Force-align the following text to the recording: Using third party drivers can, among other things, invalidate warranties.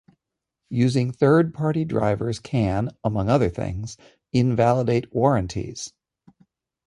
Using 0.71 1.11
third 1.11 1.53
party 1.53 1.85
drivers 1.85 2.39
can, 2.39 2.89
among 3.03 3.29
other 3.29 3.49
things, 3.51 3.97
invalidate 4.33 5.13
warranties. 5.13 5.93